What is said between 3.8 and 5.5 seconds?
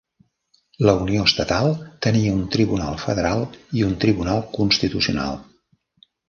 i un Tribunal Constitucional.